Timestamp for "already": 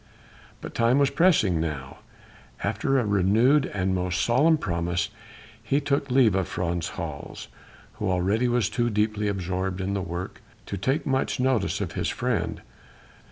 8.09-8.47